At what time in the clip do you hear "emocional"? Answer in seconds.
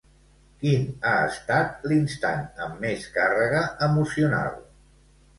3.89-4.57